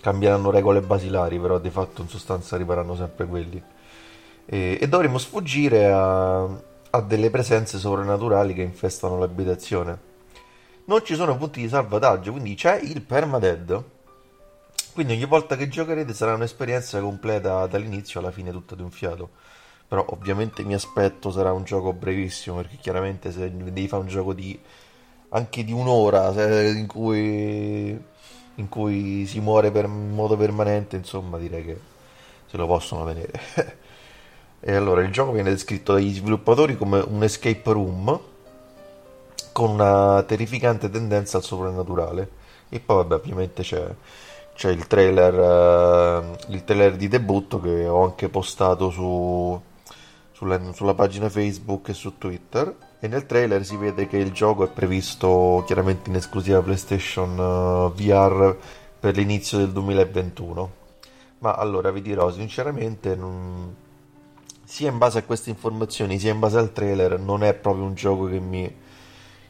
Cambieranno 0.00 0.50
regole 0.50 0.80
basilari, 0.80 1.38
però 1.38 1.58
di 1.58 1.70
fatto 1.70 2.00
in 2.00 2.08
sostanza 2.08 2.56
rimarranno 2.56 2.96
sempre 2.96 3.26
quelli. 3.26 3.62
E, 4.46 4.78
e 4.80 4.88
dovremo 4.88 5.18
sfuggire 5.18 5.92
a, 5.92 6.44
a 6.44 7.00
delle 7.02 7.28
presenze 7.28 7.76
sovrannaturali 7.76 8.54
che 8.54 8.62
infestano 8.62 9.18
l'abitazione. 9.18 9.98
Non 10.86 11.04
ci 11.04 11.14
sono 11.14 11.36
punti 11.36 11.60
di 11.60 11.68
salvataggio, 11.68 12.30
quindi 12.30 12.54
c'è 12.54 12.80
il 12.82 13.02
permadead 13.02 14.00
quindi 14.92 15.14
ogni 15.14 15.24
volta 15.24 15.56
che 15.56 15.68
giocherete 15.68 16.12
sarà 16.12 16.34
un'esperienza 16.34 17.00
completa 17.00 17.66
dall'inizio 17.66 18.20
alla 18.20 18.30
fine 18.30 18.50
tutta 18.50 18.74
di 18.74 18.82
un 18.82 18.90
fiato. 18.90 19.30
Però 19.88 20.04
ovviamente 20.08 20.64
mi 20.64 20.74
aspetto 20.74 21.30
sarà 21.30 21.52
un 21.52 21.64
gioco 21.64 21.92
brevissimo 21.92 22.56
perché 22.56 22.76
chiaramente 22.76 23.30
se 23.30 23.50
devi 23.54 23.88
fare 23.88 24.02
un 24.02 24.08
gioco 24.08 24.32
di 24.32 24.58
anche 25.34 25.64
di 25.64 25.72
un'ora 25.72 26.30
in 26.70 26.86
cui, 26.86 27.98
in 28.56 28.68
cui 28.68 29.26
si 29.26 29.40
muore 29.40 29.70
per, 29.70 29.84
in 29.86 30.10
modo 30.14 30.36
permanente, 30.36 30.96
insomma 30.96 31.38
direi 31.38 31.64
che 31.64 31.80
se 32.46 32.56
lo 32.56 32.66
possono 32.66 33.06
tenere. 33.06 33.32
e 34.60 34.74
allora 34.74 35.02
il 35.02 35.10
gioco 35.10 35.32
viene 35.32 35.50
descritto 35.50 35.94
dagli 35.94 36.12
sviluppatori 36.12 36.76
come 36.76 37.00
un 37.00 37.22
escape 37.22 37.72
room 37.72 38.20
con 39.52 39.70
una 39.70 40.22
terrificante 40.22 40.90
tendenza 40.90 41.38
al 41.38 41.42
soprannaturale. 41.42 42.40
E 42.68 42.80
poi 42.80 42.96
vabbè 42.96 43.14
ovviamente 43.14 43.62
c'è 43.62 43.94
c'è 44.54 44.70
il 44.70 44.86
trailer, 44.86 45.34
uh, 45.34 46.52
il 46.52 46.64
trailer 46.64 46.96
di 46.96 47.08
debutto 47.08 47.60
che 47.60 47.86
ho 47.88 48.04
anche 48.04 48.28
postato 48.28 48.90
su, 48.90 49.60
sulla, 50.32 50.72
sulla, 50.72 50.94
pagina 50.94 51.28
Facebook 51.28 51.88
e 51.88 51.94
su 51.94 52.18
Twitter. 52.18 52.74
E 53.00 53.08
nel 53.08 53.26
trailer 53.26 53.64
si 53.64 53.76
vede 53.76 54.06
che 54.06 54.18
il 54.18 54.30
gioco 54.32 54.64
è 54.64 54.68
previsto 54.68 55.64
chiaramente 55.66 56.10
in 56.10 56.16
esclusiva 56.16 56.62
PlayStation 56.62 57.36
uh, 57.36 57.86
eh, 57.88 58.02
VR 58.02 58.56
per 59.00 59.16
l'inizio 59.16 59.58
del 59.58 59.70
2021. 59.70 60.80
Ma 61.38 61.54
allora 61.54 61.90
vi 61.90 62.02
dirò 62.02 62.30
sinceramente, 62.30 63.16
non... 63.16 63.74
sia 64.64 64.90
in 64.90 64.98
base 64.98 65.18
a 65.18 65.22
queste 65.24 65.50
informazioni 65.50 66.20
sia 66.20 66.30
in 66.30 66.38
base 66.38 66.58
al 66.58 66.72
trailer, 66.72 67.18
non 67.18 67.42
è 67.42 67.54
proprio 67.54 67.84
un 67.84 67.94
gioco 67.94 68.26
che 68.26 68.38
mi, 68.38 68.72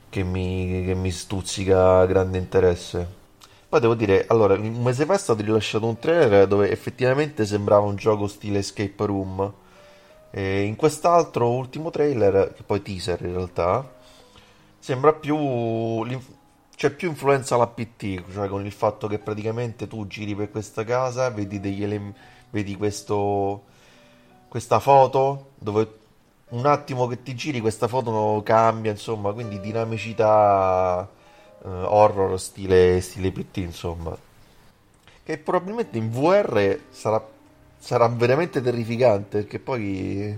che 0.09 0.23
mi, 0.23 0.85
che 0.87 0.94
mi 0.94 1.11
stuzzica 1.11 2.06
grande 2.06 2.38
interesse 2.38 3.21
poi 3.73 3.81
devo 3.81 3.95
dire, 3.95 4.26
allora, 4.29 4.52
un 4.52 4.83
mese 4.83 5.07
fa 5.07 5.14
è 5.14 5.19
stato 5.19 5.41
rilasciato 5.41 5.87
un 5.87 5.99
trailer 5.99 6.47
dove 6.47 6.71
effettivamente 6.71 7.47
sembrava 7.47 7.87
un 7.87 7.97
gioco 7.97 8.26
stile 8.26 8.59
escape 8.59 9.07
room. 9.07 9.50
E 10.31 10.64
in 10.64 10.76
quest'altro 10.76 11.50
ultimo 11.50 11.88
trailer, 11.88 12.52
che 12.55 12.64
poi 12.64 12.83
teaser 12.83 13.23
in 13.23 13.33
realtà, 13.33 13.91
sembra 14.79 15.14
più... 15.14 16.07
c'è 16.76 16.91
più 16.91 17.09
influenza 17.09 17.55
all'APT, 17.55 18.25
cioè 18.31 18.47
con 18.49 18.67
il 18.67 18.73
fatto 18.73 19.07
che 19.07 19.19
praticamente 19.19 19.88
tu 19.88 20.07
giri 20.07 20.35
per 20.35 20.50
questa 20.50 20.85
casa, 20.85 21.31
vedi 21.31 21.59
degli 21.59 21.83
elementi, 21.83 22.19
vedi 22.50 22.76
questo... 22.76 23.62
questa 24.49 24.81
foto 24.81 25.52
dove 25.59 26.00
un 26.50 26.67
attimo 26.67 27.07
che 27.07 27.23
ti 27.23 27.35
giri 27.35 27.61
questa 27.61 27.88
foto 27.88 28.43
cambia, 28.45 28.91
insomma, 28.91 29.33
quindi 29.33 29.61
dinamicità 29.61 31.09
uh, 31.62 31.69
horror 31.69 32.38
stile, 32.38 33.00
stile 33.00 33.33
PT, 33.33 33.59
insomma. 33.59 34.16
Che 35.25 35.38
probabilmente 35.38 35.99
in 35.99 36.11
VR 36.11 36.78
sarà, 36.90 37.25
sarà 37.78 38.09
veramente 38.09 38.61
terrificante, 38.61 39.38
perché 39.38 39.59
poi, 39.59 40.37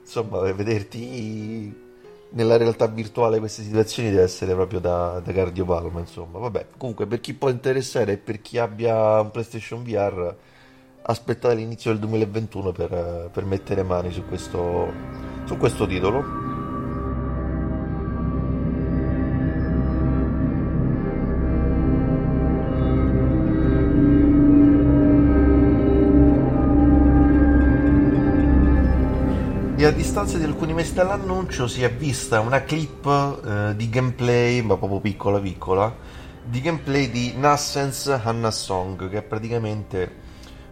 insomma, 0.00 0.40
vederti 0.52 1.84
nella 2.30 2.56
realtà 2.56 2.86
virtuale 2.86 3.38
queste 3.38 3.62
situazioni 3.62 4.10
deve 4.10 4.22
essere 4.22 4.52
proprio 4.54 4.80
da, 4.80 5.20
da 5.20 5.32
cardiopalma, 5.32 6.00
insomma. 6.00 6.38
Vabbè, 6.38 6.66
comunque, 6.76 7.06
per 7.06 7.20
chi 7.20 7.34
può 7.34 7.48
interessare 7.48 8.12
e 8.12 8.16
per 8.18 8.40
chi 8.40 8.58
abbia 8.58 9.20
un 9.20 9.30
PlayStation 9.30 9.82
VR, 9.82 10.34
aspettate 11.02 11.54
l'inizio 11.54 11.90
del 11.90 12.00
2021 12.00 12.72
per, 12.72 13.30
per 13.32 13.44
mettere 13.44 13.82
mani 13.82 14.12
su 14.12 14.24
questo, 14.26 14.92
su 15.44 15.56
questo 15.56 15.86
titolo. 15.86 16.55
A 29.86 29.92
distanza 29.92 30.36
di 30.36 30.42
alcuni 30.42 30.74
mesi 30.74 30.94
dall'annuncio 30.94 31.68
si 31.68 31.84
è 31.84 31.92
vista 31.92 32.40
una 32.40 32.64
clip 32.64 33.06
eh, 33.06 33.76
di 33.76 33.88
gameplay, 33.88 34.60
ma 34.60 34.76
proprio 34.76 34.98
piccola 34.98 35.38
piccola, 35.38 35.94
di 36.42 36.60
gameplay 36.60 37.08
di 37.08 37.34
Nassens 37.36 38.08
Hannah 38.08 38.50
Song, 38.50 39.08
che 39.08 39.18
è 39.18 39.22
praticamente 39.22 40.14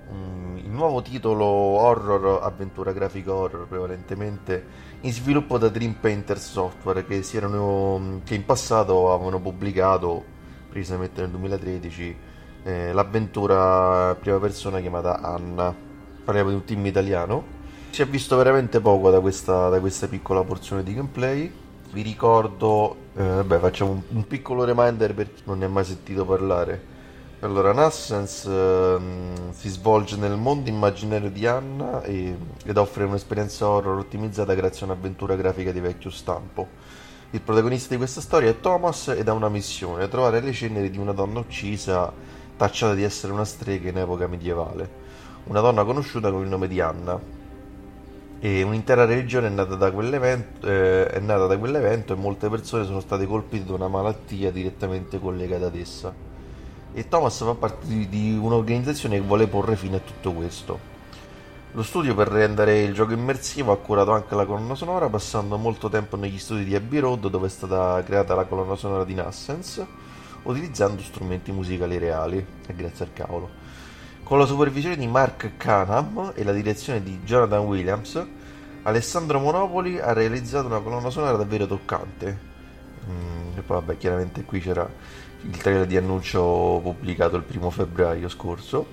um, 0.09 0.56
il 0.56 0.68
nuovo 0.68 1.00
titolo 1.00 1.44
horror, 1.44 2.42
avventura 2.42 2.90
grafica 2.90 3.33
horror 3.33 3.68
prevalentemente, 3.68 4.64
in 5.03 5.12
sviluppo 5.12 5.59
da 5.59 5.68
Dream 5.68 5.94
Painter 6.00 6.38
Software, 6.38 7.07
che, 7.07 7.24
erano, 7.35 8.20
che 8.24 8.35
in 8.35 8.44
passato 8.44 9.12
avevano 9.12 9.40
pubblicato, 9.40 10.24
precisamente 10.68 11.20
nel 11.20 11.31
2013, 11.31 12.16
eh, 12.64 12.92
l'avventura 12.92 14.16
prima 14.16 14.40
persona 14.40 14.81
chiamata 14.81 15.20
Anna. 15.20 15.72
Parliamo 16.24 16.48
di 16.48 16.55
un 16.57 16.64
team 16.64 16.85
italiano 16.87 17.62
si 17.94 18.02
è 18.02 18.07
visto 18.09 18.37
veramente 18.37 18.80
poco 18.80 19.09
da 19.09 19.20
questa, 19.20 19.68
da 19.68 19.78
questa 19.78 20.09
piccola 20.09 20.42
porzione 20.42 20.83
di 20.83 20.94
gameplay. 20.94 21.48
Vi 21.92 22.02
ricordo, 22.02 22.96
eh, 23.14 23.22
vabbè, 23.22 23.61
facciamo 23.61 23.92
un, 23.92 24.02
un, 24.09 24.26
piccolo 24.26 24.64
reminder 24.64 25.14
per 25.14 25.33
chi 25.33 25.42
non 25.44 25.59
ne 25.59 25.66
ha 25.66 25.68
mai 25.68 25.85
sentito 25.85 26.24
parlare. 26.24 26.92
Allora, 27.38 27.72
Nassens 27.72 28.46
eh, 28.46 28.96
si 29.52 29.68
svolge 29.68 30.16
nel 30.16 30.37
mondo 30.37 30.70
immaginario 30.70 31.30
di 31.30 31.46
Anna 31.46 32.02
e, 32.02 32.37
ed 32.64 32.76
offre 32.76 33.04
un'esperienza 33.04 33.68
horror 33.68 33.98
ottimizzata 33.98 34.54
grazie 34.54 34.87
a 34.87 34.90
un'avventura 34.90 35.37
grafica 35.37 35.70
di 35.70 35.78
vecchio 35.78 36.11
stampo. 36.11 36.66
Il 37.30 37.42
protagonista 37.42 37.90
di 37.90 37.98
questa 37.98 38.20
storia 38.20 38.50
è 38.50 38.59
Thomas 38.59 39.07
ed 39.07 39.28
ha 39.28 39.33
una 39.33 39.48
missione, 39.48 40.09
trovare 40.09 40.40
le 40.40 40.50
ceneri 40.50 40.90
di 40.90 40.98
una 40.98 41.12
donna 41.12 41.38
uccisa 41.38 42.12
tacciata 42.57 42.94
di 42.94 43.04
essere 43.04 43.33
una 43.33 43.44
strega 43.44 43.88
in 43.88 43.98
epoca 43.98 44.26
medievale. 44.26 45.02
Una 45.44 45.61
donna 45.61 45.85
conosciuta 45.85 46.33
con 46.33 46.42
il 46.42 46.48
nome 46.48 46.66
di 46.66 46.80
Anna, 46.80 47.42
e 48.40 48.62
un'intera 48.62 49.05
religione 49.05 49.47
è 49.47 49.51
nata, 49.51 49.75
da 49.75 49.90
quell'evento, 49.90 50.66
eh, 50.66 51.07
è 51.07 51.18
nata 51.20 51.47
da 51.47 51.57
quell'evento 51.57 52.12
e 52.12 52.16
molte 52.16 52.49
persone 52.49 52.85
sono 52.85 53.01
state 53.01 53.27
colpite 53.27 53.64
da 53.64 53.75
una 53.75 53.88
malattia 53.88 54.51
direttamente 54.51 55.18
collegata 55.18 55.66
ad 55.66 55.77
essa. 55.77 56.12
E 56.92 57.09
Thomas 57.09 57.37
fa 57.37 57.55
parte 57.55 57.87
di, 57.87 58.09
di 58.09 58.38
un'organizzazione 58.40 59.16
che 59.16 59.25
vuole 59.27 59.47
porre 59.47 59.77
fine 59.77 59.97
a 59.97 60.01
tutto 60.01 60.33
questo. 60.33 60.92
Lo 61.73 61.83
studio 61.83 62.14
per 62.14 62.29
rendere 62.29 62.83
il 62.83 62.94
gioco 62.94 63.14
immersivo 63.14 63.73
ha 63.73 63.79
curato 63.79 64.12
anche 64.12 64.37
la 64.37 64.47
colonna 64.47 64.77
sonora, 64.77 65.09
passando 65.09 65.57
molto 65.57 65.88
tempo 65.88 66.16
negli 66.16 66.38
studi 66.38 66.64
di 66.64 66.77
Abbey 66.77 67.01
Road, 67.01 67.29
dove 67.29 67.49
è 67.49 67.51
stata 67.51 68.01
creata 68.05 68.37
la 68.37 68.44
colonna 68.44 68.77
sonora 68.77 69.05
di 69.05 69.14
Nassens, 69.14 69.85
utilizzando 70.44 71.03
strumenti 71.03 71.51
musicali 71.51 71.99
reali, 71.99 72.37
e 72.64 72.75
grazie 72.77 73.07
al 73.07 73.12
cavolo. 73.12 73.63
Con 74.24 74.38
la 74.38 74.46
supervisione 74.46 74.96
di 74.96 75.06
Mark 75.06 75.58
Canham 75.58 76.32
e 76.34 76.44
la 76.44 76.52
direzione 76.52 77.02
di 77.02 77.20
Jonathan 77.24 77.66
Williams, 77.66 78.26
Alessandro 78.84 79.38
Monopoli 79.38 79.98
ha 80.00 80.14
realizzato 80.14 80.66
una 80.66 80.80
colonna 80.80 81.10
sonora 81.10 81.37
davvero 81.37 81.66
toccante. 81.66 82.38
Mm, 83.06 83.58
e 83.58 83.60
poi 83.60 83.80
vabbè, 83.80 83.98
chiaramente 83.98 84.44
qui 84.44 84.60
c'era 84.60 84.90
il 85.42 85.54
trailer 85.58 85.84
di 85.84 85.98
annuncio 85.98 86.80
pubblicato 86.82 87.37
il 87.37 87.42
primo 87.42 87.68
febbraio 87.68 88.30
scorso. 88.30 88.87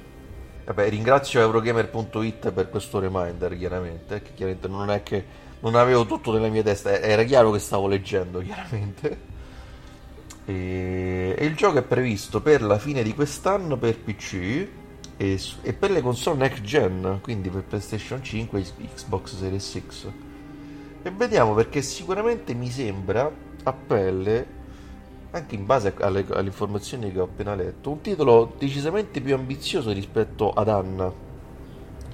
Vabbè, 0.65 0.89
ringrazio 0.89 1.39
Eurogamer.it 1.39 2.51
per 2.51 2.69
questo 2.69 2.99
reminder, 2.99 3.57
chiaramente, 3.57 4.21
che 4.21 4.33
chiaramente 4.33 4.67
non 4.67 4.91
è 4.91 5.01
che 5.01 5.25
non 5.61 5.75
avevo 5.75 6.05
tutto 6.05 6.33
nella 6.33 6.49
mia 6.49 6.61
testa, 6.61 6.99
era 6.99 7.23
chiaro 7.23 7.51
che 7.51 7.59
stavo 7.59 7.87
leggendo, 7.87 8.39
chiaramente. 8.43 9.29
E, 10.43 11.35
e 11.37 11.45
il 11.45 11.55
gioco 11.55 11.77
è 11.77 11.83
previsto 11.83 12.41
per 12.41 12.61
la 12.61 12.77
fine 12.77 13.01
di 13.01 13.13
quest'anno 13.13 13.77
per 13.77 13.97
PC 13.97 14.79
e, 15.21 15.39
e 15.62 15.73
per 15.73 15.91
le 15.91 16.01
console 16.01 16.38
next 16.39 16.63
gen, 16.63 17.19
quindi 17.21 17.49
per 17.49 17.63
PlayStation 17.63 18.23
5 18.23 18.60
e 18.60 18.88
Xbox 18.95 19.36
Series 19.36 19.81
X. 19.88 20.07
E 21.03 21.12
vediamo 21.12 21.53
perché 21.53 21.84
sicuramente 21.84 22.55
mi 22.55 22.71
sembra 22.71 23.31
a 23.63 23.73
pelle 23.73 24.60
anche 25.29 25.53
in 25.55 25.65
base 25.67 25.93
alle, 25.99 26.25
alle, 26.31 26.47
informazioni 26.47 27.12
che 27.12 27.19
ho 27.19 27.25
appena 27.25 27.53
letto, 27.53 27.91
un 27.91 28.01
titolo 28.01 28.55
decisamente 28.57 29.21
più 29.21 29.36
ambizioso 29.36 29.91
rispetto 29.91 30.51
ad 30.51 30.67
Anna. 30.67 31.13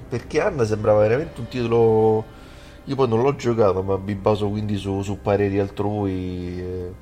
Perché 0.08 0.40
Anna 0.40 0.64
sembrava 0.64 1.00
veramente 1.00 1.40
un 1.40 1.48
titolo. 1.48 2.36
Io 2.84 2.94
poi 2.94 3.08
non 3.08 3.22
l'ho 3.22 3.34
giocato, 3.36 3.82
ma 3.82 3.96
mi 3.96 4.14
baso 4.14 4.48
quindi 4.48 4.76
su, 4.76 5.00
su 5.00 5.18
pareri 5.20 5.58
altrui. 5.58 6.60
Eh. 6.60 6.92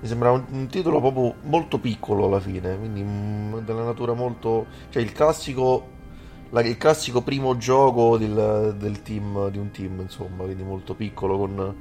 Mi 0.00 0.08
sembrava 0.08 0.36
un, 0.36 0.44
un, 0.50 0.66
titolo 0.66 1.00
proprio 1.00 1.34
molto 1.42 1.78
piccolo 1.78 2.26
alla 2.26 2.40
fine, 2.40 2.78
quindi 2.78 3.02
mh, 3.02 3.08
mm, 3.08 3.58
della 3.58 3.84
natura 3.84 4.14
molto. 4.14 4.66
cioè 4.90 5.02
il 5.02 5.12
classico. 5.12 5.98
La, 6.52 6.62
il 6.62 6.76
classico 6.76 7.22
primo 7.22 7.56
gioco 7.56 8.18
del, 8.18 8.74
del 8.76 9.02
team, 9.02 9.50
di 9.50 9.58
un 9.58 9.70
team, 9.70 10.00
insomma, 10.00 10.42
quindi 10.42 10.64
molto 10.64 10.94
piccolo 10.94 11.38
con 11.38 11.74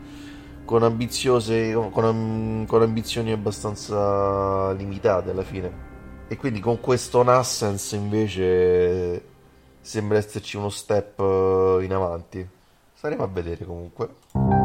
con, 0.69 0.83
ambiziose, 0.83 1.73
con, 1.73 2.65
con 2.67 2.81
ambizioni 2.83 3.31
abbastanza 3.31 4.71
limitate 4.73 5.31
alla 5.31 5.41
fine. 5.41 5.87
E 6.27 6.37
quindi 6.37 6.59
con 6.59 6.79
questo 6.79 7.23
Nassens 7.23 7.93
invece 7.93 9.23
sembra 9.81 10.19
esserci 10.19 10.57
uno 10.57 10.69
step 10.69 11.19
eh, 11.19 11.79
in 11.81 11.91
avanti. 11.91 12.47
Staremo 12.93 13.23
a 13.23 13.27
vedere 13.27 13.65
comunque. 13.65 14.58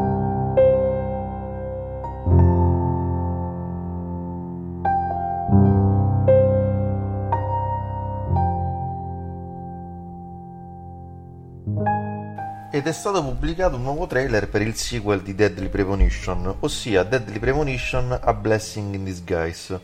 È 12.86 12.92
stato 12.92 13.22
pubblicato 13.22 13.76
un 13.76 13.82
nuovo 13.82 14.06
trailer 14.06 14.46
per 14.48 14.60
il 14.60 14.74
sequel 14.74 15.22
di 15.22 15.34
Deadly 15.34 15.70
Premonition, 15.70 16.56
ossia 16.60 17.02
Deadly 17.02 17.38
Premonition 17.38 18.18
A 18.20 18.34
Blessing 18.34 18.94
in 18.94 19.04
Disguise. 19.04 19.80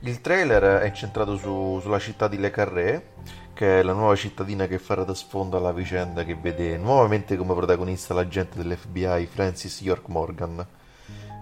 Il 0.00 0.20
trailer 0.20 0.80
è 0.80 0.86
incentrato 0.86 1.36
su, 1.36 1.78
sulla 1.80 2.00
città 2.00 2.26
di 2.26 2.38
Le 2.38 2.50
Carré, 2.50 3.10
che 3.54 3.78
è 3.78 3.82
la 3.84 3.92
nuova 3.92 4.16
cittadina 4.16 4.66
che 4.66 4.80
farà 4.80 5.04
da 5.04 5.14
sfondo 5.14 5.56
alla 5.56 5.70
vicenda 5.70 6.24
che 6.24 6.34
vede 6.34 6.76
nuovamente 6.78 7.36
come 7.36 7.54
protagonista 7.54 8.12
l'agente 8.12 8.58
dell'FBI 8.58 9.26
Francis 9.26 9.80
York 9.80 10.08
Morgan. 10.08 10.66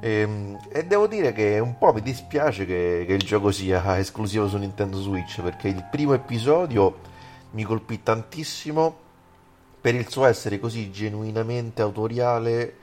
E, 0.03 0.11
ehm, 0.11 0.59
e, 0.71 0.85
devo 0.85 1.07
dire 1.07 1.33
che 1.33 1.59
un 1.61 1.79
po' 1.79 1.95
mi 1.95 2.03
dispiace 2.03 2.67
che, 2.67 3.05
che 3.07 3.15
il 3.15 3.23
gioco 3.23 3.51
sia 3.51 3.97
esclusivo 3.97 4.47
su 4.49 4.59
Nintendo 4.59 5.01
Switch 5.01 5.41
perché 5.41 5.69
il 5.69 5.87
primo 5.91 6.13
episodio 6.13 6.99
mi 7.53 7.63
colpì 7.63 8.03
tantissimo 8.03 9.09
per 9.81 9.95
il 9.95 10.09
suo 10.09 10.27
essere 10.27 10.59
così 10.61 10.91
genuinamente 10.91 11.83
autoriale 11.83 12.75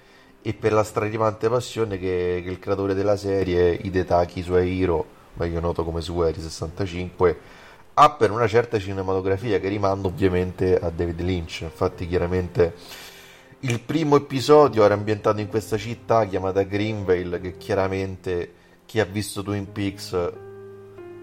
e 0.41 0.53
per 0.53 0.73
la 0.73 0.83
straripante 0.83 1.49
passione 1.49 1.97
che, 1.99 2.41
che 2.43 2.49
il 2.49 2.60
creatore 2.60 2.93
della 2.93 3.17
serie, 3.17 3.73
Hidetaki 3.73 4.41
Suehiro, 4.41 5.05
meglio 5.33 5.60
noto 5.60 5.83
come 5.83 5.99
Sueri65, 5.99 7.36
ha 7.93 8.12
per 8.12 8.31
una 8.31 8.47
certa 8.47 8.79
cinematografia 8.79 9.60
che 9.60 9.67
rimanda 9.67 10.07
ovviamente 10.07 10.77
a 10.79 10.89
David 10.89 11.21
Lynch. 11.21 11.62
Infatti, 11.62 12.07
chiaramente 12.07 12.73
il 13.62 13.79
primo 13.79 14.15
episodio 14.15 14.83
era 14.83 14.93
ambientato 14.93 15.39
in 15.39 15.47
questa 15.47 15.77
città 15.77 16.25
chiamata 16.25 16.63
Greenvale, 16.63 17.41
che 17.41 17.57
chiaramente 17.57 18.53
chi 18.86 18.99
ha 18.99 19.05
visto 19.05 19.43
Twin 19.43 19.71
Peaks 19.71 20.31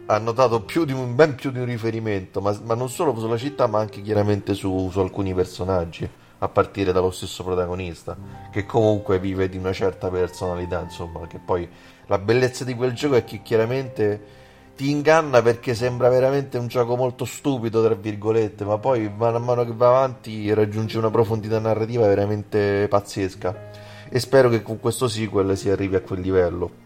ha 0.07 0.19
notato 0.19 0.63
più 0.63 0.85
un, 0.95 1.15
ben 1.15 1.35
più 1.35 1.51
di 1.51 1.59
un 1.59 1.65
riferimento, 1.65 2.41
ma, 2.41 2.57
ma, 2.65 2.75
non 2.75 2.89
solo 2.89 3.19
sulla 3.19 3.39
città, 3.39 3.67
ma 3.67 3.79
anche 3.79 4.03
chiaramente 4.03 4.55
su, 4.55 4.91
su, 4.91 5.01
alcuni 5.01 5.33
personaggi, 5.35 6.09
a 6.39 6.49
partire 6.49 6.93
dallo 6.93 7.11
stesso 7.11 7.43
protagonista, 7.43 8.17
che 8.51 8.67
comunque 8.67 9.19
vive 9.19 9.49
di 9.49 9.57
una 9.57 9.73
certa 9.73 10.11
personalità, 10.11 10.81
insomma, 10.81 11.27
che 11.27 11.39
poi 11.39 11.69
la 12.07 12.19
bellezza 12.19 12.65
di 12.65 12.75
quel 12.75 12.93
gioco 12.93 13.15
è 13.15 13.25
che 13.25 13.41
chiaramente 13.43 14.43
ti 14.77 14.91
inganna 14.91 15.41
perché 15.41 15.75
sembra 15.75 16.09
veramente 16.09 16.59
un 16.59 16.67
gioco 16.67 16.97
molto 16.97 17.25
stupido, 17.25 17.83
tra 17.83 17.95
virgolette, 17.95 18.65
ma 18.65 18.77
poi 18.79 19.11
man 19.17 19.43
mano 19.43 19.65
che 19.65 19.73
va 19.73 19.89
avanti 19.89 20.53
raggiunge 20.53 20.99
una 20.99 21.11
profondità 21.11 21.59
narrativa 21.59 22.07
veramente 22.07 22.89
pazzesca. 22.89 23.71
E 24.11 24.21
spero 24.21 24.49
che 24.51 24.63
con 24.63 24.79
questo 24.81 25.09
sequel 25.09 25.57
si 25.57 25.71
arrivi 25.71 25.95
a 25.97 26.01
quel 26.01 26.21
livello. 26.21 26.84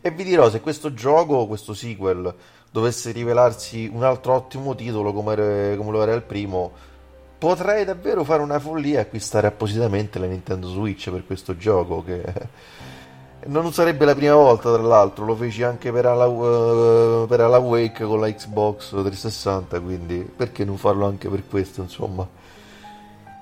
E 0.00 0.10
vi 0.10 0.24
dirò, 0.24 0.50
se 0.50 0.60
questo 0.60 0.92
gioco, 0.92 1.46
questo 1.46 1.74
sequel, 1.74 2.34
dovesse 2.70 3.12
rivelarsi 3.12 3.90
un 3.92 4.02
altro 4.02 4.34
ottimo 4.34 4.74
titolo 4.74 5.12
come, 5.12 5.74
come 5.76 5.90
lo 5.90 6.02
era 6.02 6.12
il 6.12 6.22
primo, 6.22 6.72
potrei 7.38 7.84
davvero 7.84 8.24
fare 8.24 8.42
una 8.42 8.58
follia 8.58 8.98
e 8.98 9.02
acquistare 9.02 9.46
appositamente 9.46 10.18
la 10.18 10.26
Nintendo 10.26 10.68
Switch 10.68 11.10
per 11.10 11.26
questo 11.26 11.56
gioco 11.56 12.02
che 12.02 12.22
non 13.46 13.72
sarebbe 13.72 14.04
la 14.04 14.14
prima 14.14 14.34
volta 14.34 14.72
tra 14.72 14.82
l'altro. 14.82 15.24
Lo 15.24 15.36
feci 15.36 15.62
anche 15.62 15.92
per 15.92 16.06
Ala, 16.06 16.26
uh, 16.26 17.26
per 17.26 17.40
Ala 17.40 17.58
Wake 17.58 18.04
con 18.04 18.20
la 18.20 18.32
Xbox 18.32 18.90
360 18.90 19.80
quindi 19.80 20.28
perché 20.36 20.64
non 20.64 20.76
farlo 20.76 21.06
anche 21.06 21.28
per 21.28 21.46
questo 21.48 21.80
insomma 21.80 22.26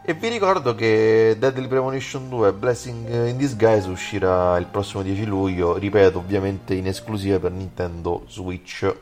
e 0.05 0.15
vi 0.15 0.29
ricordo 0.29 0.75
che 0.75 1.37
Deadly 1.39 1.69
Premonition 1.69 2.29
2 2.29 2.53
Blessing 2.55 3.29
in 3.29 3.37
Disguise 3.37 3.89
uscirà 3.89 4.57
il 4.57 4.67
prossimo 4.67 5.03
10 5.03 5.25
luglio, 5.27 5.77
ripeto, 5.77 6.19
ovviamente 6.19 6.75
in 6.75 6.89
esclusiva 6.89 7.39
per 7.39 7.53
Nintendo 7.53 8.25
Switch. 8.27 8.95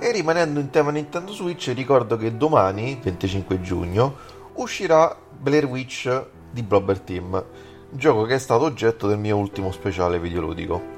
E 0.00 0.12
rimanendo 0.12 0.58
in 0.58 0.70
tema 0.70 0.90
Nintendo 0.90 1.32
Switch, 1.32 1.72
ricordo 1.74 2.16
che 2.16 2.36
domani, 2.36 2.98
25 3.00 3.60
giugno, 3.60 4.36
uscirà 4.62 5.16
Blair 5.30 5.66
Witch 5.66 6.26
di 6.50 6.62
Blobber 6.62 7.00
Team, 7.00 7.44
gioco 7.90 8.24
che 8.24 8.34
è 8.34 8.38
stato 8.38 8.64
oggetto 8.64 9.06
del 9.06 9.18
mio 9.18 9.36
ultimo 9.36 9.70
speciale 9.72 10.18
videoludico. 10.18 10.96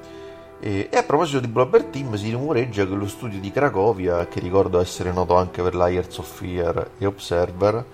E, 0.61 0.89
e 0.91 0.97
a 0.97 1.03
proposito 1.03 1.41
di 1.41 1.49
Blobber 1.49 1.85
Team, 1.85 2.15
si 2.15 2.31
rumoreggia 2.31 2.87
che 2.87 2.95
lo 2.95 3.07
studio 3.07 3.39
di 3.39 3.51
Cracovia, 3.51 4.27
che 4.29 4.41
ricordo 4.41 4.81
essere 4.81 5.13
noto 5.13 5.37
anche 5.37 5.63
per 5.63 5.75
Liars 5.75 6.19
of 6.19 6.39
Fear 6.39 6.91
e 6.99 7.07
Observer, 7.07 7.85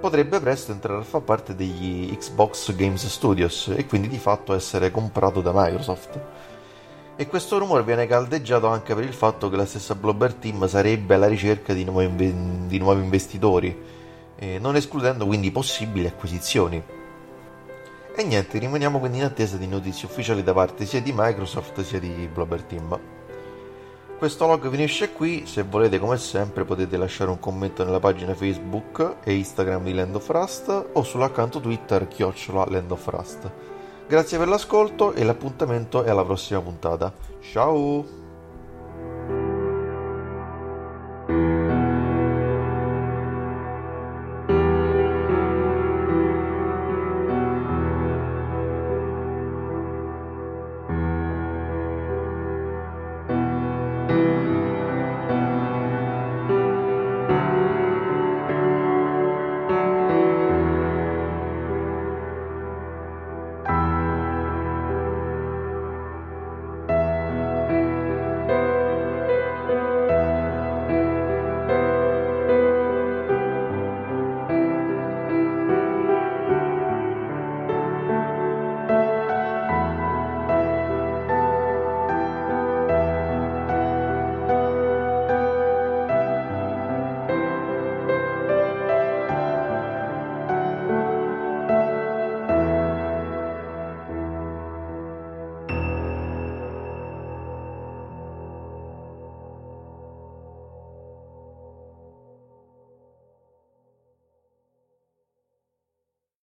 potrebbe 0.00 0.40
presto 0.40 0.72
entrare 0.72 1.00
a 1.00 1.04
far 1.04 1.22
parte 1.22 1.54
degli 1.54 2.14
Xbox 2.14 2.74
Games 2.74 3.06
Studios 3.06 3.72
e 3.74 3.86
quindi 3.86 4.08
di 4.08 4.18
fatto 4.18 4.52
essere 4.52 4.90
comprato 4.90 5.40
da 5.40 5.52
Microsoft. 5.54 6.20
E 7.16 7.26
questo 7.28 7.58
rumore 7.58 7.84
viene 7.84 8.08
caldeggiato 8.08 8.66
anche 8.66 8.94
per 8.94 9.04
il 9.04 9.14
fatto 9.14 9.48
che 9.48 9.56
la 9.56 9.66
stessa 9.66 9.94
Blobber 9.94 10.34
Team 10.34 10.66
sarebbe 10.66 11.14
alla 11.14 11.28
ricerca 11.28 11.72
di 11.72 11.84
nuovi, 11.84 12.34
di 12.66 12.78
nuovi 12.78 13.02
investitori 13.02 13.93
eh, 14.36 14.58
non 14.58 14.76
escludendo 14.76 15.26
quindi 15.26 15.50
possibili 15.50 16.06
acquisizioni. 16.06 16.82
E 18.16 18.22
niente, 18.22 18.58
rimaniamo 18.58 19.00
quindi 19.00 19.18
in 19.18 19.24
attesa 19.24 19.56
di 19.56 19.66
notizie 19.66 20.06
ufficiali 20.06 20.42
da 20.42 20.52
parte 20.52 20.86
sia 20.86 21.02
di 21.02 21.12
Microsoft 21.14 21.80
sia 21.82 21.98
di 21.98 22.28
Blobber 22.32 22.62
Team. 22.62 22.98
Questo 24.16 24.46
log 24.46 24.70
finisce 24.70 25.12
qui, 25.12 25.44
se 25.46 25.64
volete 25.64 25.98
come 25.98 26.16
sempre 26.16 26.64
potete 26.64 26.96
lasciare 26.96 27.30
un 27.30 27.40
commento 27.40 27.84
nella 27.84 27.98
pagina 27.98 28.34
Facebook 28.34 29.16
e 29.24 29.34
Instagram 29.34 29.82
di 29.82 29.92
Land 29.92 30.14
of 30.14 30.28
Rust 30.28 30.86
o 30.92 31.02
sull'account 31.02 31.60
Twitter 31.60 32.06
chiocciola 32.06 32.66
Land 32.68 32.90
of 32.92 33.06
Rust. 33.08 33.50
Grazie 34.06 34.38
per 34.38 34.48
l'ascolto 34.48 35.12
e 35.12 35.24
l'appuntamento 35.24 36.04
è 36.04 36.10
alla 36.10 36.24
prossima 36.24 36.60
puntata. 36.60 37.12
Ciao! 37.40 38.23